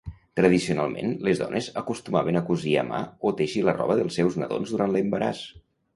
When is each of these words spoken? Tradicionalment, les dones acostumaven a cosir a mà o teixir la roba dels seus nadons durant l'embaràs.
Tradicionalment, 0.37 1.11
les 1.27 1.41
dones 1.41 1.67
acostumaven 1.83 2.39
a 2.39 2.43
cosir 2.47 2.73
a 2.85 2.85
mà 2.89 3.03
o 3.31 3.35
teixir 3.43 3.65
la 3.69 3.77
roba 3.79 3.99
dels 4.01 4.19
seus 4.21 4.39
nadons 4.45 4.75
durant 4.77 4.97
l'embaràs. 4.97 5.45